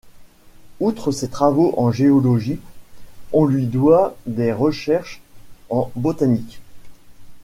Outre 0.79 1.11
ses 1.11 1.29
travaux 1.29 1.75
en 1.77 1.91
géologie, 1.91 2.59
on 3.33 3.45
lui 3.45 3.67
doit 3.67 4.17
des 4.25 4.51
recherches 4.51 5.21
en 5.69 5.91
botanique. 5.95 6.59